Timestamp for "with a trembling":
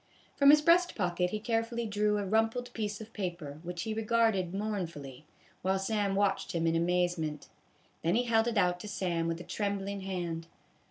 9.27-10.01